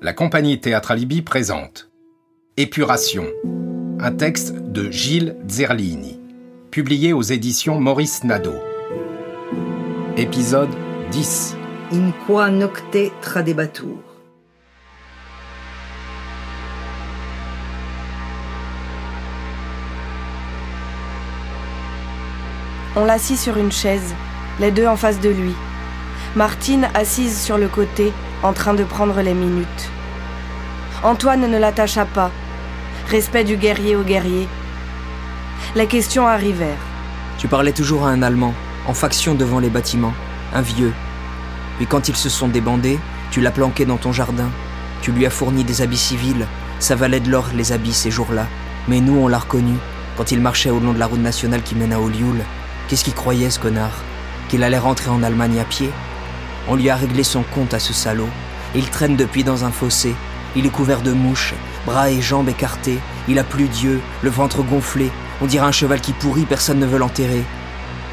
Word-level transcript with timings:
la 0.00 0.12
compagnie 0.12 0.60
Théâtre 0.60 0.92
Alibi 0.92 1.22
présente 1.22 1.90
Épuration, 2.56 3.26
un 3.98 4.12
texte 4.12 4.54
de 4.54 4.92
Gilles 4.92 5.36
Zerlini, 5.48 6.20
publié 6.70 7.12
aux 7.12 7.22
éditions 7.22 7.80
Maurice 7.80 8.22
Nadeau. 8.22 8.54
Épisode 10.16 10.70
10 11.10 11.56
In 11.92 12.12
qua 12.26 12.48
nocte 12.48 13.10
tradebatur. 13.20 13.98
On 22.94 23.04
l'assit 23.04 23.36
sur 23.36 23.56
une 23.56 23.72
chaise, 23.72 24.14
les 24.60 24.70
deux 24.70 24.86
en 24.86 24.96
face 24.96 25.20
de 25.20 25.30
lui. 25.30 25.54
Martine 26.36 26.88
assise 26.94 27.40
sur 27.40 27.58
le 27.58 27.68
côté, 27.68 28.12
en 28.42 28.52
train 28.52 28.74
de 28.74 28.84
prendre 28.84 29.20
les 29.20 29.34
minutes. 29.34 29.90
Antoine 31.02 31.50
ne 31.50 31.58
l'attacha 31.58 32.04
pas. 32.04 32.30
Respect 33.08 33.44
du 33.44 33.56
guerrier 33.56 33.96
au 33.96 34.02
guerrier. 34.02 34.48
Les 35.74 35.86
questions 35.86 36.26
arrivèrent. 36.26 36.76
Tu 37.38 37.48
parlais 37.48 37.72
toujours 37.72 38.06
à 38.06 38.10
un 38.10 38.22
Allemand, 38.22 38.54
en 38.86 38.94
faction 38.94 39.34
devant 39.34 39.60
les 39.60 39.70
bâtiments, 39.70 40.14
un 40.52 40.60
vieux. 40.60 40.92
Puis 41.76 41.86
quand 41.86 42.08
ils 42.08 42.16
se 42.16 42.28
sont 42.28 42.48
débandés, 42.48 42.98
tu 43.30 43.40
l'as 43.40 43.50
planqué 43.50 43.84
dans 43.84 43.96
ton 43.96 44.12
jardin. 44.12 44.50
Tu 45.02 45.12
lui 45.12 45.26
as 45.26 45.30
fourni 45.30 45.64
des 45.64 45.82
habits 45.82 45.96
civils. 45.96 46.46
Ça 46.80 46.96
valait 46.96 47.20
de 47.20 47.30
l'or 47.30 47.46
les 47.54 47.72
habits 47.72 47.92
ces 47.92 48.10
jours-là. 48.10 48.46
Mais 48.88 49.00
nous, 49.00 49.16
on 49.18 49.28
l'a 49.28 49.38
reconnu, 49.38 49.74
quand 50.16 50.32
il 50.32 50.40
marchait 50.40 50.70
au 50.70 50.80
long 50.80 50.92
de 50.92 50.98
la 50.98 51.06
route 51.06 51.20
nationale 51.20 51.62
qui 51.62 51.74
mène 51.74 51.92
à 51.92 52.00
Olioul. 52.00 52.40
Qu'est-ce 52.88 53.04
qu'il 53.04 53.14
croyait, 53.14 53.50
ce 53.50 53.58
connard? 53.58 54.02
Qu'il 54.48 54.64
allait 54.64 54.78
rentrer 54.78 55.10
en 55.10 55.22
Allemagne 55.22 55.60
à 55.60 55.64
pied? 55.64 55.90
On 56.68 56.76
lui 56.76 56.90
a 56.90 56.96
réglé 56.96 57.24
son 57.24 57.42
compte 57.42 57.72
à 57.72 57.78
ce 57.78 57.92
salaud. 57.92 58.28
Il 58.74 58.90
traîne 58.90 59.16
depuis 59.16 59.42
dans 59.42 59.64
un 59.64 59.70
fossé. 59.70 60.14
Il 60.54 60.66
est 60.66 60.70
couvert 60.70 61.00
de 61.00 61.12
mouches, 61.12 61.54
bras 61.86 62.10
et 62.10 62.20
jambes 62.20 62.48
écartés. 62.48 62.98
Il 63.26 63.38
a 63.38 63.44
plus 63.44 63.68
d'yeux, 63.68 64.00
le 64.22 64.30
ventre 64.30 64.62
gonflé. 64.62 65.10
On 65.40 65.46
dirait 65.46 65.66
un 65.66 65.72
cheval 65.72 66.00
qui 66.00 66.12
pourrit, 66.12 66.44
personne 66.44 66.78
ne 66.78 66.86
veut 66.86 66.98
l'enterrer. 66.98 67.44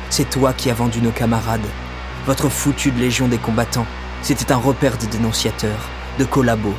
C'est 0.09 0.29
toi 0.29 0.53
qui 0.53 0.69
as 0.69 0.73
vendu 0.73 1.01
nos 1.01 1.11
camarades. 1.11 1.67
Votre 2.25 2.49
foutue 2.49 2.91
Légion 2.91 3.27
des 3.27 3.37
combattants. 3.37 3.87
C'était 4.21 4.51
un 4.51 4.57
repère 4.57 4.97
de 4.97 5.05
dénonciateurs, 5.05 5.89
de 6.17 6.23
collabos. 6.23 6.75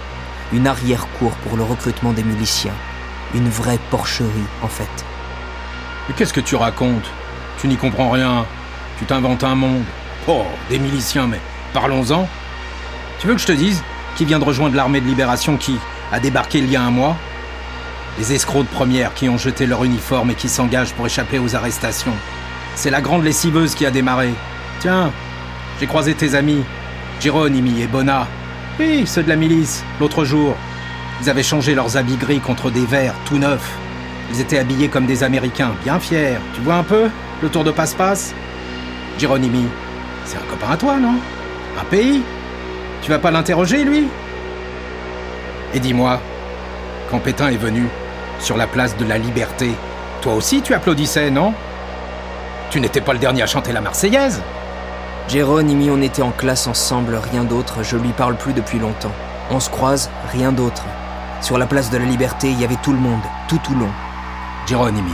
Une 0.53 0.67
arrière-cour 0.67 1.33
pour 1.33 1.57
le 1.57 1.63
recrutement 1.63 2.13
des 2.13 2.25
miliciens. 2.25 2.75
Une 3.35 3.49
vraie 3.49 3.79
porcherie, 3.91 4.31
en 4.63 4.69
fait. 4.69 5.05
Mais 6.09 6.15
qu'est-ce 6.15 6.33
que 6.33 6.41
tu 6.41 6.57
racontes? 6.57 7.11
Tu 7.59 7.69
n'y 7.69 7.77
comprends 7.77 8.11
rien. 8.11 8.47
Tu 8.99 9.05
t'inventes 9.05 9.45
un 9.45 9.57
monde. 9.57 9.85
Oh, 10.29 10.45
des 10.71 10.79
miliciens, 10.79 11.27
mais 11.27 11.41
parlons-en. 11.77 12.27
Tu 13.21 13.27
veux 13.27 13.35
que 13.35 13.41
je 13.41 13.47
te 13.47 13.53
dise 13.53 13.83
qui 14.17 14.25
vient 14.25 14.39
de 14.39 14.45
rejoindre 14.45 14.77
l'armée 14.77 15.03
de 15.03 15.07
libération 15.07 15.59
qui 15.59 15.77
a 16.11 16.19
débarqué 16.19 16.57
il 16.57 16.71
y 16.71 16.77
a 16.77 16.81
un 16.81 16.91
mois? 16.91 17.19
Les 18.19 18.33
escrocs 18.33 18.65
de 18.65 18.75
première 18.75 19.13
qui 19.13 19.29
ont 19.29 19.37
jeté 19.37 19.67
leur 19.67 19.85
uniforme 19.85 20.31
et 20.31 20.35
qui 20.35 20.49
s'engagent 20.49 20.95
pour 20.95 21.05
échapper 21.05 21.39
aux 21.39 21.55
arrestations. 21.55 22.15
C'est 22.77 22.89
la 22.89 23.03
grande 23.03 23.25
lessiveuse 23.25 23.75
qui 23.75 23.85
a 23.85 23.91
démarré. 23.91 24.33
Tiens, 24.81 25.13
j'ai 25.79 25.87
croisé 25.87 26.15
tes 26.15 26.35
amis, 26.35 26.65
Géronimi 27.21 27.83
et 27.83 27.87
Bona. 27.87 28.27
Oui, 28.81 29.07
ceux 29.07 29.23
de 29.23 29.29
la 29.29 29.37
milice, 29.37 29.85
l'autre 30.01 30.25
jour. 30.25 30.57
Ils 31.21 31.29
avaient 31.29 31.43
changé 31.43 31.75
leurs 31.75 31.99
habits 31.99 32.17
gris 32.17 32.41
contre 32.41 32.71
des 32.71 32.87
verts 32.87 33.15
tout 33.27 33.37
neufs. 33.37 33.77
Ils 34.33 34.41
étaient 34.41 34.59
habillés 34.59 34.89
comme 34.89 35.05
des 35.05 35.25
Américains, 35.25 35.73
bien 35.85 36.01
fiers. 36.01 36.39
Tu 36.55 36.63
vois 36.63 36.77
un 36.77 36.85
peu 36.85 37.11
le 37.43 37.51
tour 37.51 37.65
de 37.65 37.71
passe-passe? 37.71 38.33
Géronimi, 39.19 39.67
c'est 40.25 40.39
un 40.39 40.47
copain 40.49 40.73
à 40.73 40.77
toi, 40.79 40.97
non? 40.97 41.17
Un 41.79 41.85
pays 41.85 42.23
Tu 43.03 43.11
vas 43.11 43.19
pas 43.19 43.31
l'interroger, 43.31 43.85
lui? 43.85 44.09
Et 45.75 45.81
dis-moi, 45.81 46.21
quand 47.11 47.19
Pétain 47.19 47.49
est 47.49 47.57
venu, 47.57 47.89
sur 48.41 48.57
la 48.57 48.67
place 48.67 48.97
de 48.97 49.05
la 49.05 49.19
Liberté, 49.19 49.73
toi 50.23 50.35
aussi 50.35 50.63
tu 50.63 50.75
applaudissais, 50.75 51.31
non? 51.31 51.55
Tu 52.71 52.81
n'étais 52.81 53.01
pas 53.01 53.13
le 53.13 53.19
dernier 53.19 53.43
à 53.43 53.47
chanter 53.47 53.73
la 53.73 53.81
Marseillaise 53.81 54.43
Jérôme 55.29 55.81
et 55.81 55.91
on 55.91 56.03
était 56.03 56.23
en 56.23 56.31
classe 56.31 56.67
ensemble, 56.67 57.17
rien 57.33 57.45
d'autre, 57.45 57.83
je 57.83 57.97
lui 57.97 58.11
parle 58.11 58.37
plus 58.37 58.53
depuis 58.53 58.79
longtemps. 58.79 59.13
On 59.51 59.59
se 59.59 59.71
croise, 59.71 60.09
rien 60.33 60.53
d'autre. 60.53 60.85
Sur 61.41 61.59
la 61.59 61.67
place 61.67 61.91
de 61.91 61.99
la 61.99 62.05
Liberté, 62.05 62.49
il 62.49 62.61
y 62.61 62.65
avait 62.65 62.77
tout 62.77 62.93
le 62.93 62.99
monde, 62.99 63.21
tout 63.49 63.59
Toulon. 63.59 63.91
Géronimi. 64.67 65.13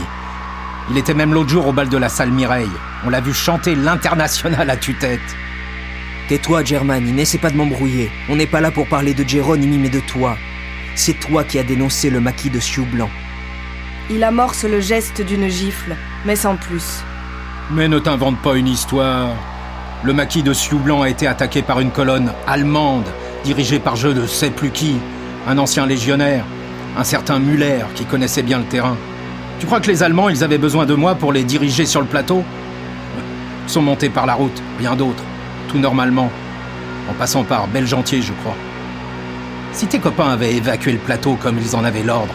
Il 0.91 0.97
était 0.97 1.13
même 1.13 1.33
l'autre 1.33 1.49
jour 1.49 1.67
au 1.67 1.73
bal 1.73 1.89
de 1.89 1.97
la 1.97 2.09
salle 2.09 2.31
Mireille. 2.31 2.69
On 3.05 3.09
l'a 3.09 3.21
vu 3.21 3.33
chanter 3.33 3.75
l'international 3.75 4.69
à 4.69 4.77
tue-tête. 4.77 5.19
Tais-toi, 6.29 6.63
Germani, 6.63 7.11
n'essaie 7.11 7.37
pas 7.37 7.49
de 7.49 7.57
m'embrouiller. 7.57 8.09
On 8.29 8.37
n'est 8.37 8.47
pas 8.47 8.61
là 8.61 8.71
pour 8.71 8.87
parler 8.87 9.13
de 9.13 9.27
Géronimi, 9.27 9.77
mais 9.77 9.89
de 9.89 9.99
toi. 9.99 10.37
C'est 10.95 11.19
toi 11.19 11.43
qui 11.43 11.59
as 11.59 11.63
dénoncé 11.63 12.09
le 12.09 12.21
maquis 12.21 12.49
de 12.49 12.61
Sioux 12.61 12.85
Blanc. 12.85 13.09
Il 14.09 14.23
amorce 14.23 14.63
le 14.63 14.79
geste 14.79 15.21
d'une 15.21 15.49
gifle, 15.49 15.95
mais 16.25 16.37
sans 16.37 16.55
plus. 16.55 17.03
Mais 17.71 17.89
ne 17.89 17.99
t'invente 17.99 18.41
pas 18.41 18.55
une 18.55 18.67
histoire. 18.67 19.29
Le 20.03 20.13
maquis 20.13 20.43
de 20.43 20.53
Sioux 20.53 20.79
Blanc 20.79 21.01
a 21.01 21.09
été 21.09 21.27
attaqué 21.27 21.61
par 21.61 21.81
une 21.81 21.91
colonne 21.91 22.31
allemande, 22.47 23.07
dirigée 23.43 23.79
par 23.79 23.97
je 23.97 24.07
ne 24.07 24.25
sais 24.25 24.49
plus 24.49 24.71
qui, 24.71 24.95
un 25.47 25.57
ancien 25.57 25.85
légionnaire, 25.85 26.45
un 26.97 27.03
certain 27.03 27.39
Muller 27.39 27.85
qui 27.95 28.05
connaissait 28.05 28.43
bien 28.43 28.59
le 28.59 28.65
terrain. 28.65 28.97
Tu 29.59 29.65
crois 29.65 29.81
que 29.81 29.87
les 29.87 30.03
Allemands, 30.03 30.29
ils 30.29 30.43
avaient 30.43 30.57
besoin 30.57 30.85
de 30.85 30.93
moi 30.93 31.15
pour 31.15 31.33
les 31.33 31.43
diriger 31.43 31.85
sur 31.85 32.01
le 32.01 32.07
plateau? 32.07 32.43
Ils 33.65 33.71
sont 33.71 33.81
montés 33.81 34.09
par 34.09 34.25
la 34.25 34.33
route, 34.33 34.61
rien 34.77 34.95
d'autre, 34.95 35.23
tout 35.67 35.79
normalement, 35.79 36.31
en 37.09 37.13
passant 37.13 37.43
par 37.43 37.67
Belgentier, 37.67 38.21
je 38.21 38.33
crois. 38.33 38.55
Si 39.71 39.87
tes 39.87 39.99
copains 39.99 40.29
avaient 40.29 40.53
évacué 40.53 40.91
le 40.91 40.99
plateau 40.99 41.35
comme 41.35 41.57
ils 41.59 41.75
en 41.75 41.83
avaient 41.83 42.03
l'ordre, 42.03 42.33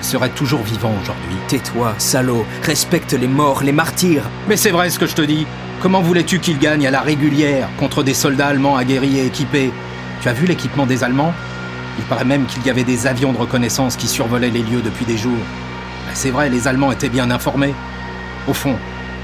ils 0.00 0.06
seraient 0.06 0.30
toujours 0.30 0.62
vivants 0.62 0.94
aujourd'hui. 1.02 1.36
Tais-toi, 1.48 1.94
salaud, 1.98 2.44
respecte 2.62 3.12
les 3.12 3.28
morts, 3.28 3.62
les 3.62 3.72
martyrs. 3.72 4.24
Mais 4.48 4.56
c'est 4.56 4.70
vrai 4.70 4.90
ce 4.90 4.98
que 4.98 5.06
je 5.06 5.14
te 5.14 5.22
dis. 5.22 5.46
Comment 5.80 6.00
voulais-tu 6.00 6.38
qu'ils 6.38 6.58
gagnent 6.58 6.86
à 6.86 6.92
la 6.92 7.00
régulière 7.00 7.68
contre 7.78 8.02
des 8.02 8.14
soldats 8.14 8.48
allemands 8.48 8.76
aguerris 8.76 9.18
et 9.18 9.26
équipés? 9.26 9.72
Tu 10.20 10.28
as 10.28 10.32
vu 10.32 10.46
l'équipement 10.46 10.86
des 10.86 11.02
Allemands? 11.02 11.34
Il 11.98 12.04
paraît 12.04 12.24
même 12.24 12.46
qu'il 12.46 12.64
y 12.64 12.70
avait 12.70 12.84
des 12.84 13.06
avions 13.06 13.32
de 13.32 13.38
reconnaissance 13.38 13.96
qui 13.96 14.06
survolaient 14.06 14.50
les 14.50 14.62
lieux 14.62 14.82
depuis 14.82 15.04
des 15.04 15.18
jours. 15.18 15.32
Ben, 16.06 16.12
c'est 16.14 16.30
vrai, 16.30 16.48
les 16.48 16.68
Allemands 16.68 16.92
étaient 16.92 17.08
bien 17.08 17.30
informés. 17.30 17.74
Au 18.48 18.54
fond, 18.54 18.76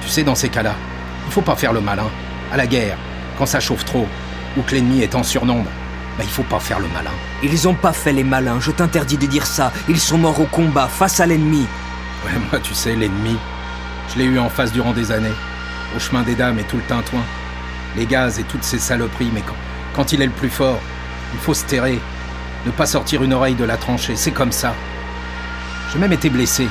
tu 0.03 0.09
sais, 0.09 0.25
dans 0.25 0.35
ces 0.35 0.49
cas-là, 0.49 0.75
il 1.27 1.33
faut 1.33 1.41
pas 1.41 1.57
faire 1.57 1.73
le 1.73 1.81
malin. 1.81 2.09
À 2.53 2.57
la 2.57 2.67
guerre, 2.67 2.99
quand 3.39 3.47
ça 3.47 3.61
chauffe 3.61 3.85
trop, 3.85 4.07
ou 4.57 4.63
que 4.63 4.75
l'ennemi 4.75 5.01
est 5.01 5.15
en 5.15 5.23
surnombre, 5.23 5.71
ben, 6.19 6.25
il 6.25 6.31
faut 6.31 6.43
pas 6.43 6.59
faire 6.59 6.81
le 6.81 6.89
malin. 6.89 7.13
Ils 7.45 7.69
ont 7.69 7.75
pas 7.75 7.93
fait 7.93 8.13
les 8.13 8.25
malins, 8.25 8.59
je 8.61 8.73
t'interdis 8.73 9.17
de 9.17 9.27
dire 9.27 9.47
ça. 9.47 9.73
Ils 9.89 10.01
sont 10.01 10.19
morts 10.19 10.41
au 10.41 10.47
combat, 10.47 10.89
face 10.89 11.21
à 11.21 11.27
l'ennemi. 11.27 11.65
Ouais, 12.25 12.33
moi, 12.51 12.59
tu 12.61 12.75
sais, 12.75 12.97
l'ennemi, 12.97 13.37
je 14.13 14.19
l'ai 14.19 14.25
eu 14.25 14.41
en 14.41 14.49
face 14.49 14.73
durant 14.73 14.93
des 14.93 15.13
années. 15.13 15.33
Au 15.97 16.01
chemin 16.01 16.23
des 16.23 16.35
dames 16.35 16.59
et 16.59 16.65
tout 16.65 16.77
le 16.77 16.83
tintouin. 16.83 17.23
Les 17.97 18.07
gaz 18.07 18.41
et 18.41 18.43
toutes 18.43 18.65
ces 18.65 18.81
saloperies, 18.81 19.31
mais 19.33 19.43
quand, 19.43 19.55
quand 19.95 20.13
il 20.13 20.21
est 20.21 20.27
le 20.27 20.33
plus 20.33 20.51
fort, 20.51 20.81
il 21.33 21.39
faut 21.39 21.55
se 21.55 21.65
terrer. 21.65 22.01
Ne 22.67 22.73
pas 22.73 22.87
sortir 22.87 23.23
une 23.23 23.33
oreille 23.33 23.55
de 23.55 23.65
la 23.65 23.77
tranchée, 23.77 24.17
c'est 24.17 24.33
comme 24.33 24.53
ça. 24.53 24.75
J'ai 25.93 26.01
même 26.01 26.13
été 26.13 26.29
blessé. 26.29 26.67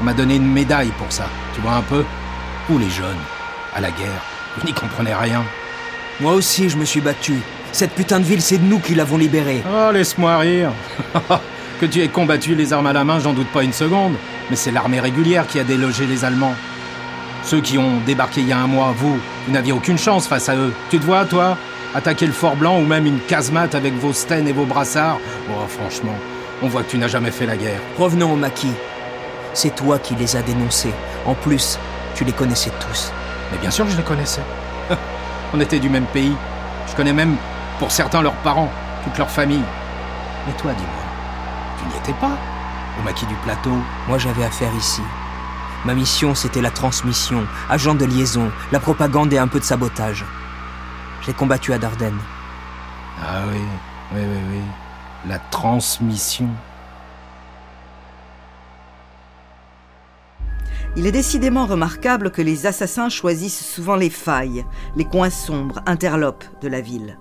On 0.00 0.04
m'a 0.04 0.14
donné 0.14 0.36
une 0.36 0.50
médaille 0.50 0.92
pour 0.98 1.12
ça, 1.12 1.28
tu 1.54 1.60
vois 1.60 1.74
un 1.74 1.82
peu 1.82 2.02
Ou 2.70 2.78
les 2.78 2.90
jeunes, 2.90 3.20
à 3.74 3.80
la 3.80 3.90
guerre, 3.90 4.22
ils 4.58 4.64
n'y 4.64 4.72
comprenaient 4.72 5.14
rien. 5.14 5.44
Moi 6.20 6.32
aussi, 6.32 6.68
je 6.68 6.76
me 6.76 6.84
suis 6.84 7.00
battu. 7.00 7.34
Cette 7.72 7.92
putain 7.92 8.20
de 8.20 8.24
ville, 8.24 8.42
c'est 8.42 8.58
nous 8.58 8.78
qui 8.78 8.94
l'avons 8.94 9.16
libérée. 9.16 9.62
Oh, 9.66 9.92
laisse-moi 9.92 10.38
rire. 10.38 10.70
que 11.80 11.86
tu 11.86 12.00
aies 12.02 12.08
combattu 12.08 12.54
les 12.54 12.72
armes 12.72 12.86
à 12.86 12.92
la 12.92 13.02
main, 13.02 13.18
j'en 13.18 13.32
doute 13.32 13.48
pas 13.48 13.62
une 13.62 13.72
seconde. 13.72 14.14
Mais 14.50 14.56
c'est 14.56 14.70
l'armée 14.70 15.00
régulière 15.00 15.46
qui 15.46 15.58
a 15.58 15.64
délogé 15.64 16.06
les 16.06 16.24
Allemands. 16.24 16.54
Ceux 17.44 17.60
qui 17.60 17.78
ont 17.78 17.98
débarqué 18.06 18.42
il 18.42 18.48
y 18.48 18.52
a 18.52 18.58
un 18.58 18.66
mois, 18.66 18.94
vous, 18.96 19.18
vous 19.46 19.52
n'aviez 19.52 19.72
aucune 19.72 19.98
chance 19.98 20.28
face 20.28 20.48
à 20.48 20.54
eux. 20.54 20.72
Tu 20.90 20.98
te 20.98 21.04
vois, 21.04 21.24
toi 21.24 21.56
Attaquer 21.94 22.26
le 22.26 22.32
Fort 22.32 22.56
Blanc 22.56 22.78
ou 22.78 22.84
même 22.84 23.06
une 23.06 23.20
casemate 23.20 23.74
avec 23.74 23.94
vos 23.94 24.12
stènes 24.12 24.48
et 24.48 24.52
vos 24.52 24.64
brassards? 24.64 25.18
Oh, 25.50 25.66
franchement, 25.66 26.14
on 26.62 26.68
voit 26.68 26.82
que 26.82 26.90
tu 26.90 26.98
n'as 26.98 27.08
jamais 27.08 27.30
fait 27.30 27.46
la 27.46 27.56
guerre. 27.56 27.80
Revenons 27.98 28.32
au 28.32 28.36
maquis. 28.36 28.72
C'est 29.52 29.74
toi 29.74 29.98
qui 29.98 30.14
les 30.14 30.36
as 30.36 30.42
dénoncés. 30.42 30.94
En 31.26 31.34
plus, 31.34 31.78
tu 32.14 32.24
les 32.24 32.32
connaissais 32.32 32.70
tous. 32.80 33.12
Mais 33.50 33.58
bien 33.58 33.70
sûr 33.70 33.84
que 33.84 33.92
je 33.92 33.96
les 33.96 34.02
connaissais. 34.02 34.42
on 35.52 35.60
était 35.60 35.78
du 35.78 35.88
même 35.88 36.06
pays. 36.06 36.34
Je 36.88 36.94
connais 36.94 37.12
même, 37.12 37.36
pour 37.78 37.90
certains, 37.90 38.22
leurs 38.22 38.36
parents, 38.42 38.70
toute 39.04 39.18
leur 39.18 39.30
famille. 39.30 39.64
Mais 40.46 40.52
toi, 40.54 40.72
dis-moi, 40.72 41.04
tu 41.78 41.88
n'y 41.88 41.96
étais 41.96 42.18
pas? 42.20 42.36
Au 42.98 43.02
maquis 43.02 43.26
du 43.26 43.34
plateau 43.36 43.76
Moi, 44.08 44.18
j'avais 44.18 44.44
affaire 44.44 44.74
ici. 44.76 45.02
Ma 45.84 45.94
mission, 45.94 46.34
c'était 46.34 46.60
la 46.60 46.70
transmission, 46.70 47.44
agent 47.68 47.94
de 47.94 48.04
liaison, 48.04 48.50
la 48.70 48.78
propagande 48.78 49.32
et 49.32 49.38
un 49.38 49.48
peu 49.48 49.58
de 49.58 49.64
sabotage. 49.64 50.24
J'ai 51.22 51.32
combattu 51.32 51.72
à 51.72 51.78
Dardenne. 51.78 52.18
Ah 53.20 53.42
oui, 53.50 53.60
oui, 54.14 54.20
oui, 54.20 54.40
oui. 54.50 54.60
La 55.28 55.38
transmission. 55.38 56.48
Il 60.94 61.06
est 61.06 61.12
décidément 61.12 61.64
remarquable 61.64 62.30
que 62.30 62.42
les 62.42 62.66
assassins 62.66 63.08
choisissent 63.08 63.64
souvent 63.64 63.96
les 63.96 64.10
failles, 64.10 64.66
les 64.94 65.06
coins 65.06 65.30
sombres, 65.30 65.80
interlopes 65.86 66.44
de 66.60 66.68
la 66.68 66.82
ville. 66.82 67.18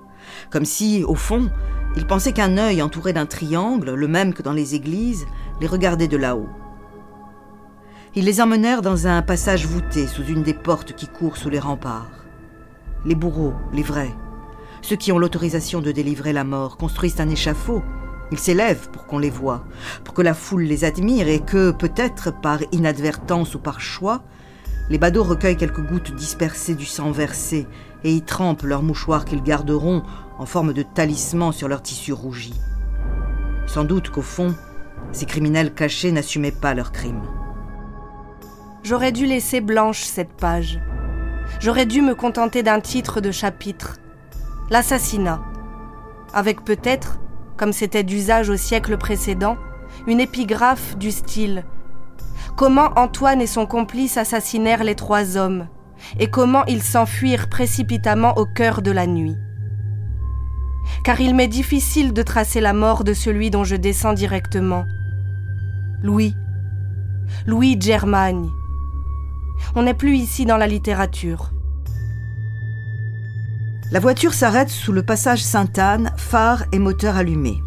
Comme 0.50 0.66
si, 0.66 1.04
au 1.06 1.16
fond, 1.16 1.50
Il 1.98 2.08
pensait 2.08 2.32
qu'un 2.32 2.58
œil 2.58 2.82
entouré 2.82 3.12
d'un 3.12 3.26
triangle, 3.26 3.94
le 3.94 4.08
même 4.08 4.34
que 4.34 4.42
dans 4.42 4.54
les 4.54 4.76
églises, 4.76 5.26
les 5.60 5.68
regardait 5.68 6.08
de 6.08 6.16
là-haut. 6.16 6.48
Ils 8.16 8.24
les 8.24 8.40
emmenèrent 8.40 8.82
dans 8.82 9.08
un 9.08 9.22
passage 9.22 9.66
voûté 9.66 10.08
sous 10.08 10.24
une 10.24 10.44
des 10.44 10.54
portes 10.54 10.94
qui 10.94 11.08
courent 11.08 11.38
sous 11.38 11.50
les 11.50 11.60
remparts. 11.60 12.26
Les 13.06 13.16
bourreaux, 13.16 13.54
les 13.74 13.84
vrais, 13.84 14.14
ceux 14.82 14.96
qui 14.96 15.12
ont 15.12 15.20
l'autorisation 15.20 15.82
de 15.82 15.92
délivrer 15.92 16.34
la 16.34 16.44
mort, 16.44 16.78
construisent 16.78 17.20
un 17.20 17.30
échafaud. 17.30 17.84
Ils 18.32 18.40
s'élèvent 18.40 18.90
pour 18.90 19.06
qu'on 19.06 19.20
les 19.20 19.30
voie, 19.30 19.66
pour 20.04 20.14
que 20.14 20.22
la 20.22 20.34
foule 20.34 20.64
les 20.64 20.86
admire 20.86 21.28
et 21.28 21.40
que, 21.40 21.72
peut-être 21.72 22.32
par 22.42 22.60
inadvertance 22.72 23.56
ou 23.56 23.60
par 23.60 23.82
choix, 23.82 24.24
les 24.90 24.98
badauds 24.98 25.24
recueillent 25.24 25.58
quelques 25.58 25.86
gouttes 25.86 26.16
dispersées 26.16 26.76
du 26.76 26.86
sang 26.86 27.12
versé 27.12 27.68
et 28.04 28.14
y 28.14 28.22
trempent 28.22 28.64
leurs 28.64 28.84
mouchoirs 28.84 29.26
qu'ils 29.26 29.44
garderont 29.44 30.04
en 30.40 30.46
forme 30.46 30.74
de 30.74 30.84
talisman 30.84 31.52
sur 31.52 31.68
leur 31.68 31.82
tissu 31.82 32.14
rougi. 32.14 32.54
Sans 33.68 33.84
doute 33.84 34.10
qu'au 34.10 34.22
fond, 34.22 34.56
ces 35.12 35.26
criminels 35.26 35.74
cachés 35.74 36.12
n'assumaient 36.12 36.52
pas 36.52 36.74
leur 36.74 36.92
crime. 36.92 37.22
J'aurais 38.84 39.12
dû 39.12 39.26
laisser 39.26 39.62
blanche 39.62 40.04
cette 40.04 40.34
page. 40.34 40.80
J'aurais 41.60 41.86
dû 41.86 42.02
me 42.02 42.16
contenter 42.16 42.64
d'un 42.64 42.80
titre 42.80 43.22
de 43.22 43.32
chapitre. 43.32 43.98
L'assassinat. 44.70 45.42
Avec 46.34 46.64
peut-être, 46.64 47.20
comme 47.62 47.74
c'était 47.74 48.02
d'usage 48.02 48.50
au 48.50 48.58
siècle 48.58 48.98
précédent, 48.98 49.56
une 50.08 50.20
épigraphe 50.20 50.98
du 50.98 51.12
style 51.12 51.64
Comment 52.58 52.90
Antoine 52.96 53.40
et 53.40 53.46
son 53.46 53.68
complice 53.68 54.18
assassinèrent 54.18 54.84
les 54.84 54.96
trois 54.96 55.38
hommes 55.38 55.68
et 56.20 56.26
comment 56.26 56.66
ils 56.66 56.82
s'enfuirent 56.82 57.50
précipitamment 57.50 58.36
au 58.40 58.48
cœur 58.48 58.82
de 58.82 58.90
la 58.90 59.06
nuit. 59.06 59.36
Car 61.04 61.22
il 61.22 61.36
m'est 61.36 61.48
difficile 61.48 62.14
de 62.14 62.24
tracer 62.24 62.62
la 62.62 62.74
mort 62.74 63.04
de 63.04 63.14
celui 63.14 63.52
dont 63.52 63.64
je 63.64 63.76
descends 63.76 64.14
directement. 64.14 64.86
Louis. 66.02 66.34
Louis 67.46 67.80
Germagne. 67.80 68.50
On 69.76 69.84
n'est 69.84 69.94
plus 69.94 70.18
ici 70.18 70.46
dans 70.48 70.58
la 70.58 70.66
littérature. 70.66 71.52
La 73.92 74.00
voiture 74.00 74.34
s'arrête 74.34 74.70
sous 74.70 74.94
le 74.94 75.04
passage 75.04 75.44
Sainte-Anne, 75.44 76.14
phare 76.16 76.64
et 76.72 76.80
moteur 76.80 77.18
allumés. 77.18 77.62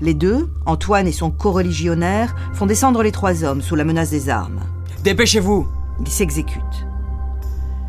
Les 0.00 0.14
deux, 0.14 0.50
Antoine 0.66 1.06
et 1.06 1.12
son 1.12 1.30
coreligionnaire, 1.30 2.34
font 2.54 2.66
descendre 2.66 3.04
les 3.04 3.12
trois 3.12 3.44
hommes 3.44 3.62
sous 3.62 3.76
la 3.76 3.84
menace 3.84 4.10
des 4.10 4.28
armes. 4.28 4.62
Dépêchez-vous 5.04 5.68
Ils 6.00 6.08
s'exécutent. 6.08 6.86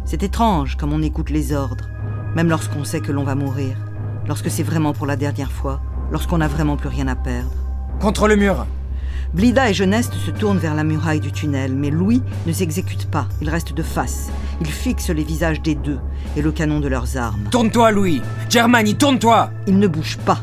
C'est 0.05 0.21
étrange 0.21 0.77
comme 0.77 0.93
on 0.93 1.01
écoute 1.01 1.31
les 1.31 1.53
ordres, 1.53 1.89
même 2.35 2.49
lorsqu'on 2.49 2.83
sait 2.83 3.01
que 3.01 3.11
l'on 3.11 3.23
va 3.23 3.33
mourir, 3.33 3.75
lorsque 4.27 4.51
c'est 4.51 4.61
vraiment 4.61 4.93
pour 4.93 5.07
la 5.07 5.15
dernière 5.15 5.51
fois, 5.51 5.81
lorsqu'on 6.11 6.37
n'a 6.37 6.47
vraiment 6.47 6.77
plus 6.77 6.89
rien 6.89 7.07
à 7.07 7.15
perdre. 7.15 7.49
Contre 7.99 8.27
le 8.27 8.35
mur 8.35 8.67
Blida 9.33 9.69
et 9.69 9.73
Geneste 9.73 10.13
se 10.15 10.29
tournent 10.29 10.57
vers 10.57 10.75
la 10.75 10.83
muraille 10.83 11.21
du 11.21 11.31
tunnel, 11.31 11.73
mais 11.73 11.89
Louis 11.89 12.21
ne 12.45 12.51
s'exécute 12.51 13.09
pas, 13.09 13.29
il 13.41 13.49
reste 13.49 13.73
de 13.73 13.81
face. 13.81 14.29
Il 14.59 14.67
fixe 14.67 15.09
les 15.09 15.23
visages 15.23 15.61
des 15.61 15.73
deux 15.73 15.99
et 16.35 16.41
le 16.41 16.51
canon 16.51 16.81
de 16.81 16.89
leurs 16.89 17.15
armes. 17.15 17.47
Tourne-toi, 17.49 17.91
Louis 17.91 18.21
Germanie, 18.49 18.95
tourne-toi 18.95 19.49
Il 19.67 19.79
ne 19.79 19.87
bouge 19.87 20.17
pas. 20.25 20.41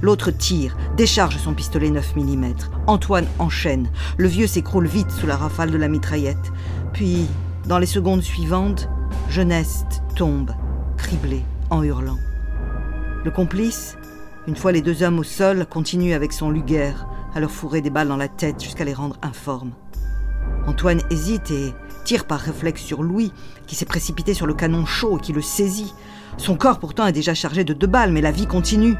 L'autre 0.00 0.30
tire, 0.30 0.74
décharge 0.96 1.36
son 1.36 1.52
pistolet 1.52 1.90
9 1.90 2.16
mm. 2.16 2.54
Antoine 2.86 3.26
enchaîne. 3.38 3.90
Le 4.16 4.28
vieux 4.28 4.46
s'écroule 4.46 4.86
vite 4.86 5.10
sous 5.10 5.26
la 5.26 5.36
rafale 5.36 5.70
de 5.70 5.76
la 5.76 5.88
mitraillette. 5.88 6.50
Puis, 6.94 7.26
dans 7.66 7.78
les 7.78 7.84
secondes 7.84 8.22
suivantes, 8.22 8.88
Geneste 9.28 10.02
tombe, 10.16 10.52
criblé, 10.96 11.44
en 11.68 11.82
hurlant. 11.82 12.18
Le 13.22 13.30
complice, 13.30 13.98
une 14.48 14.56
fois 14.56 14.72
les 14.72 14.80
deux 14.80 15.02
hommes 15.02 15.18
au 15.18 15.24
sol, 15.24 15.66
continue 15.68 16.14
avec 16.14 16.32
son 16.32 16.50
luguer 16.50 16.92
à 17.34 17.40
leur 17.40 17.50
fourrer 17.50 17.80
des 17.80 17.90
balles 17.90 18.08
dans 18.08 18.16
la 18.16 18.28
tête 18.28 18.62
jusqu'à 18.62 18.84
les 18.84 18.94
rendre 18.94 19.16
informes. 19.22 19.72
Antoine 20.66 21.02
hésite 21.10 21.50
et 21.50 21.74
tire 22.04 22.24
par 22.24 22.40
réflexe 22.40 22.82
sur 22.82 23.02
Louis, 23.02 23.32
qui 23.66 23.74
s'est 23.74 23.84
précipité 23.84 24.34
sur 24.34 24.46
le 24.46 24.54
canon 24.54 24.84
chaud 24.86 25.18
et 25.18 25.20
qui 25.20 25.32
le 25.32 25.42
saisit. 25.42 25.94
Son 26.36 26.56
corps 26.56 26.78
pourtant 26.78 27.06
est 27.06 27.12
déjà 27.12 27.34
chargé 27.34 27.64
de 27.64 27.72
deux 27.72 27.86
balles, 27.86 28.12
mais 28.12 28.20
la 28.20 28.30
vie 28.30 28.46
continue. 28.46 28.96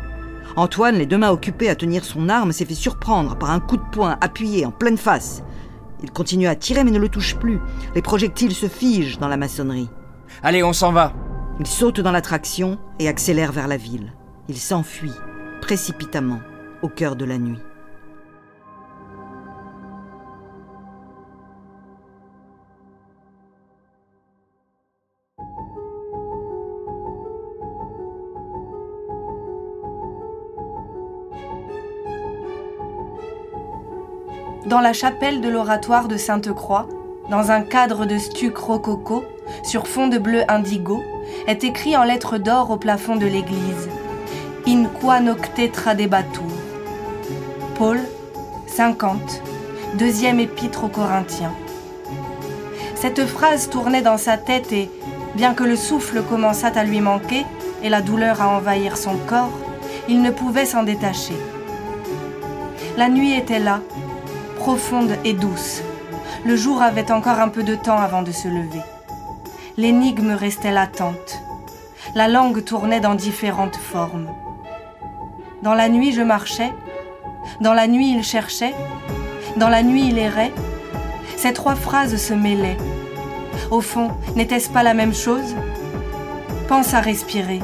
Antoine, 0.57 0.97
les 0.97 1.07
deux 1.07 1.19
mains 1.19 1.31
occupées 1.31 1.69
à 1.69 1.77
tenir 1.77 2.05
son 2.05 2.29
arme, 2.29 2.53
s'est 2.53 2.65
fait 2.65 2.75
surprendre 2.75 3.37
par 3.37 3.51
un 3.51 3.61
coup 3.61 3.77
de 3.77 3.91
poing 3.93 4.19
appuyé 4.21 4.67
en 4.67 4.71
pleine 4.71 4.99
face. 4.99 5.43
Il 6.03 6.11
continue 6.11 6.49
à 6.49 6.57
tirer 6.57 6.83
mais 6.83 6.91
ne 6.91 6.99
le 6.99 7.09
touche 7.09 7.37
plus. 7.37 7.61
Les 7.95 8.03
projectiles 8.03 8.55
se 8.55 8.69
figent 8.69 9.19
dans 9.19 9.29
la 9.29 9.37
maçonnerie. 9.37 9.91
Allez, 10.43 10.63
on 10.63 10.73
s'en 10.73 10.93
va 10.93 11.13
Il 11.61 11.67
saute 11.67 12.01
dans 12.01 12.13
la 12.13 12.23
traction 12.23 12.79
et 12.99 13.09
accélère 13.09 13.53
vers 13.53 13.69
la 13.69 13.77
ville. 13.77 14.13
Il 14.49 14.57
s'enfuit, 14.57 15.13
précipitamment, 15.61 16.41
au 16.83 16.89
cœur 16.89 17.17
de 17.17 17.25
la 17.25 17.39
nuit. 17.39 17.61
Dans 34.71 34.81
la 34.81 34.93
chapelle 34.93 35.41
de 35.41 35.49
l'oratoire 35.49 36.07
de 36.07 36.17
Sainte-Croix, 36.17 36.87
dans 37.29 37.51
un 37.51 37.63
cadre 37.63 38.07
de 38.07 38.19
stuc 38.19 38.57
rococo, 38.57 39.25
sur 39.65 39.89
fond 39.89 40.07
de 40.07 40.17
bleu 40.17 40.43
indigo, 40.47 41.03
est 41.49 41.65
écrit 41.65 41.97
en 41.97 42.05
lettres 42.05 42.39
d'or 42.39 42.71
au 42.71 42.77
plafond 42.77 43.17
de 43.17 43.27
l'église 43.27 43.89
In 44.69 44.85
qua 44.85 45.19
nocte 45.19 45.73
tradebatur. 45.73 46.45
Paul, 47.75 47.99
50, 48.69 49.43
deuxième 49.99 50.39
épître 50.39 50.85
aux 50.85 50.89
Corinthiens. 50.89 51.55
Cette 52.95 53.27
phrase 53.27 53.71
tournait 53.71 54.03
dans 54.03 54.19
sa 54.19 54.37
tête 54.37 54.71
et, 54.71 54.89
bien 55.35 55.53
que 55.53 55.65
le 55.65 55.75
souffle 55.75 56.23
commençât 56.23 56.79
à 56.79 56.85
lui 56.85 57.01
manquer 57.01 57.45
et 57.83 57.89
la 57.89 58.03
douleur 58.03 58.41
à 58.41 58.49
envahir 58.51 58.97
son 58.97 59.17
corps, 59.17 59.51
il 60.09 60.23
ne 60.23 60.31
pouvait 60.31 60.65
s'en 60.65 60.85
détacher. 60.85 61.35
La 62.97 63.09
nuit 63.09 63.33
était 63.33 63.59
là, 63.59 63.81
profonde 64.61 65.17
et 65.25 65.33
douce. 65.33 65.81
Le 66.45 66.55
jour 66.55 66.83
avait 66.83 67.11
encore 67.11 67.41
un 67.41 67.49
peu 67.49 67.63
de 67.63 67.75
temps 67.75 67.97
avant 67.97 68.21
de 68.21 68.31
se 68.31 68.47
lever. 68.47 68.83
L'énigme 69.79 70.33
restait 70.33 70.71
latente. 70.71 71.41
La 72.15 72.29
langue 72.29 72.63
tournait 72.63 73.01
dans 73.01 73.15
différentes 73.15 73.77
formes. 73.77 74.29
Dans 75.63 75.73
la 75.73 75.89
nuit, 75.89 76.13
je 76.13 76.21
marchais. 76.21 76.73
Dans 77.63 77.73
la 77.73 77.87
nuit, 77.87 78.13
il 78.15 78.23
cherchait. 78.23 78.75
Dans 79.57 79.71
la 79.71 79.83
nuit, 79.83 80.09
il 80.09 80.19
errait. 80.19 80.53
Ces 81.39 81.55
trois 81.55 81.75
phrases 81.75 82.17
se 82.17 82.35
mêlaient. 82.35 82.77
Au 83.71 83.81
fond, 83.81 84.11
n'était-ce 84.37 84.69
pas 84.69 84.83
la 84.83 84.93
même 84.93 85.15
chose? 85.15 85.57
Pense 86.69 86.93
à 86.93 87.01
respirer, 87.01 87.61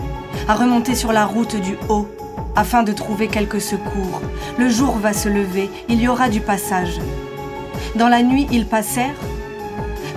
à 0.48 0.54
remonter 0.54 0.94
sur 0.94 1.12
la 1.12 1.26
route 1.26 1.56
du 1.56 1.76
haut, 1.90 2.08
afin 2.56 2.82
de 2.82 2.92
trouver 2.92 3.28
quelques 3.28 3.60
secours. 3.60 4.20
Le 4.58 4.68
jour 4.68 4.96
va 4.96 5.12
se 5.12 5.28
lever, 5.28 5.70
il 5.88 6.00
y 6.00 6.08
aura 6.08 6.28
du 6.28 6.40
passage. 6.40 6.98
Dans 7.94 8.08
la 8.08 8.22
nuit, 8.22 8.46
ils 8.50 8.66
passèrent. 8.66 9.14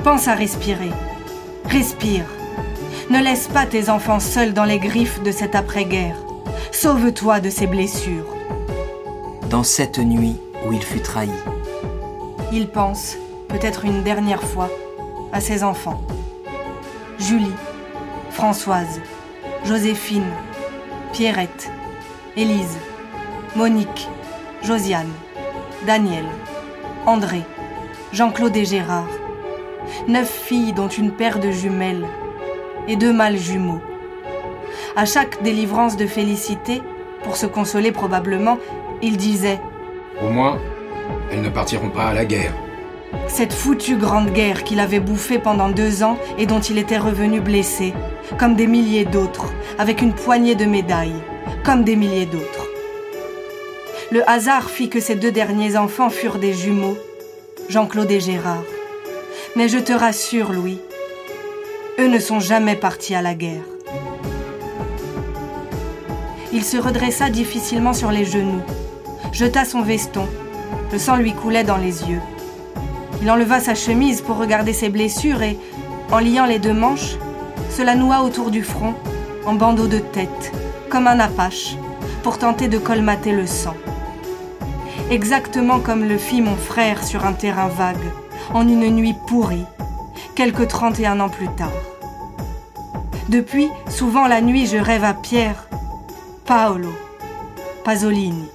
Pense 0.04 0.28
à 0.28 0.34
respirer. 0.34 0.92
Respire. 1.66 2.26
Ne 3.10 3.22
laisse 3.22 3.48
pas 3.48 3.66
tes 3.66 3.90
enfants 3.90 4.20
seuls 4.20 4.54
dans 4.54 4.64
les 4.64 4.80
griffes 4.80 5.22
de 5.22 5.32
cette 5.32 5.56
après-guerre. 5.56 6.16
Sauve-toi 6.72 7.40
de 7.40 7.50
ces 7.50 7.68
blessures. 7.68 8.36
Dans 9.50 9.64
cette 9.64 10.00
nuit 10.00 10.38
où 10.66 10.74
il 10.74 10.82
fut 10.82 11.02
trahi. 11.02 11.30
Il 12.52 12.70
pense, 12.70 13.18
peut-être 13.48 13.86
une 13.86 14.04
dernière 14.04 14.44
fois, 14.44 14.70
à 15.34 15.42
ses 15.42 15.64
enfants. 15.64 16.02
Julie, 17.20 17.52
Françoise, 18.32 19.02
Joséphine, 19.66 20.32
Pierrette, 21.12 21.72
Élise, 22.40 22.78
Monique, 23.58 24.08
Josiane, 24.64 25.12
Daniel, 25.86 26.24
André, 27.06 27.42
Jean-Claude 28.14 28.56
et 28.56 28.64
Gérard. 28.64 29.10
Neuf 30.08 30.30
filles 30.30 30.72
dont 30.72 30.88
une 30.88 31.12
paire 31.12 31.40
de 31.40 31.52
jumelles 31.52 32.06
et 32.88 32.96
deux 32.96 33.12
mâles 33.12 33.38
jumeaux. 33.38 33.82
À 34.96 35.04
chaque 35.04 35.44
délivrance 35.44 35.98
de 35.98 36.08
félicité, 36.08 36.82
pour 37.24 37.36
se 37.36 37.46
consoler 37.46 37.92
probablement, 37.92 38.58
il 39.02 39.18
disait 39.18 39.60
Au 40.24 40.30
moins, 40.30 40.60
elles 41.34 41.42
ne 41.42 41.50
partiront 41.50 41.90
pas 41.90 42.06
à 42.06 42.14
la 42.14 42.24
guerre. 42.24 42.54
Cette 43.28 43.52
foutue 43.52 43.98
grande 43.98 44.32
guerre 44.32 44.64
qu'il 44.64 44.80
avait 44.80 45.02
bouffée 45.02 45.40
pendant 45.40 45.68
deux 45.68 46.04
ans 46.04 46.18
et 46.38 46.46
dont 46.46 46.62
il 46.62 46.78
était 46.78 47.00
revenu 47.00 47.42
blessé, 47.42 47.94
comme 48.38 48.56
des 48.56 48.68
milliers 48.68 49.04
d'autres, 49.04 49.52
avec 49.78 50.02
une 50.02 50.14
poignée 50.14 50.56
de 50.56 50.64
médailles 50.64 51.22
comme 51.64 51.84
des 51.84 51.96
milliers 51.96 52.26
d'autres. 52.26 52.68
Le 54.12 54.28
hasard 54.30 54.70
fit 54.70 54.90
que 54.90 55.00
ces 55.00 55.16
deux 55.16 55.32
derniers 55.32 55.78
enfants 55.78 56.10
furent 56.10 56.40
des 56.40 56.54
jumeaux, 56.54 56.98
Jean-Claude 57.70 58.10
et 58.10 58.20
Gérard. 58.20 58.64
Mais 59.56 59.68
je 59.68 59.78
te 59.78 59.94
rassure, 59.94 60.52
Louis, 60.52 60.80
eux 62.00 62.08
ne 62.08 62.20
sont 62.20 62.40
jamais 62.40 62.76
partis 62.76 63.14
à 63.14 63.22
la 63.22 63.36
guerre. 63.36 63.64
Il 66.52 66.64
se 66.64 66.78
redressa 66.78 67.30
difficilement 67.30 67.94
sur 67.94 68.12
les 68.12 68.26
genoux, 68.26 68.62
jeta 69.32 69.66
son 69.66 69.82
veston. 69.82 70.28
Le 70.92 70.98
sang 70.98 71.18
lui 71.18 71.34
coulait 71.34 71.64
dans 71.64 71.78
les 71.78 72.10
yeux. 72.10 72.22
Il 73.22 73.30
enleva 73.30 73.60
sa 73.60 73.76
chemise 73.76 74.22
pour 74.22 74.38
regarder 74.38 74.74
ses 74.74 74.90
blessures 74.90 75.44
et, 75.44 75.58
en 76.12 76.20
liant 76.20 76.46
les 76.46 76.58
deux 76.58 76.74
manches, 76.74 77.18
se 77.70 77.84
la 77.84 77.94
noua 77.94 78.24
autour 78.24 78.50
du 78.50 78.64
front, 78.64 78.96
en 79.46 79.54
bandeau 79.54 79.88
de 79.88 80.00
tête, 80.00 80.52
comme 80.90 81.08
un 81.08 81.20
apache, 81.20 81.76
pour 82.24 82.38
tenter 82.38 82.68
de 82.68 82.78
colmater 82.78 83.32
le 83.32 83.48
sang. 83.48 83.76
Exactement 85.10 85.80
comme 85.80 86.04
le 86.04 86.18
fit 86.18 86.42
mon 86.42 86.56
frère 86.56 87.04
sur 87.04 87.26
un 87.26 87.34
terrain 87.34 87.68
vague, 87.68 87.98
en 88.54 88.68
une 88.68 88.90
nuit 88.90 89.16
pourrie, 89.28 89.66
quelques 90.36 90.68
31 90.68 91.20
ans 91.20 91.30
plus 91.30 91.50
tard. 91.56 91.72
Depuis, 93.30 93.70
souvent 93.90 94.28
la 94.28 94.42
nuit, 94.42 94.66
je 94.66 94.78
rêve 94.78 95.04
à 95.04 95.14
Pierre, 95.14 95.68
Paolo, 96.46 96.94
Pasolini. 97.84 98.48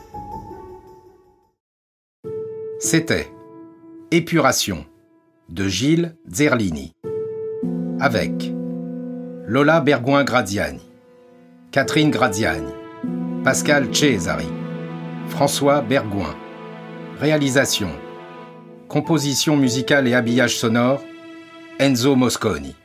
C'était 2.80 3.32
Épuration 4.10 4.84
de 5.48 5.68
Gilles 5.68 6.16
Zerlini 6.28 6.92
avec 8.00 8.52
Lola 9.46 9.80
Bergouin-Graziani, 9.80 10.80
Catherine 11.74 12.10
Graziani, 12.10 12.72
Pascal 13.42 13.92
Cesari, 13.92 14.46
François 15.26 15.80
Bergouin. 15.80 16.36
Réalisation, 17.18 17.88
composition 18.86 19.56
musicale 19.56 20.06
et 20.06 20.14
habillage 20.14 20.56
sonore, 20.56 21.02
Enzo 21.80 22.14
Mosconi. 22.14 22.76